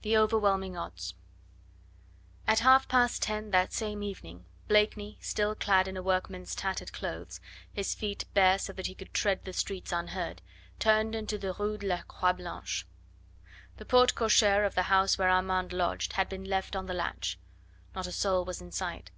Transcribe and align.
THE 0.00 0.16
OVERWHELMING 0.16 0.74
ODDS 0.74 1.12
At 2.46 2.60
half 2.60 2.88
past 2.88 3.20
ten 3.22 3.50
that 3.50 3.74
same 3.74 4.02
evening, 4.02 4.46
Blakeney, 4.68 5.18
still 5.20 5.54
clad 5.54 5.86
in 5.86 5.98
a 5.98 6.02
workman's 6.02 6.54
tattered 6.54 6.94
clothes, 6.94 7.40
his 7.74 7.94
feet 7.94 8.24
bare 8.32 8.56
so 8.58 8.72
that 8.72 8.86
he 8.86 8.94
could 8.94 9.12
tread 9.12 9.44
the 9.44 9.52
streets 9.52 9.92
unheard, 9.92 10.40
turned 10.78 11.14
into 11.14 11.36
the 11.36 11.52
Rue 11.52 11.76
de 11.76 11.88
la 11.88 12.00
Croix 12.08 12.32
Blanche. 12.32 12.86
The 13.76 13.84
porte 13.84 14.14
cochere 14.14 14.64
of 14.64 14.74
the 14.74 14.84
house 14.84 15.18
where 15.18 15.28
Armand 15.28 15.74
lodged 15.74 16.14
had 16.14 16.30
been 16.30 16.44
left 16.46 16.74
on 16.74 16.86
the 16.86 16.94
latch; 16.94 17.38
not 17.94 18.06
a 18.06 18.12
soul 18.12 18.46
was 18.46 18.62
in 18.62 18.72
sight. 18.72 19.10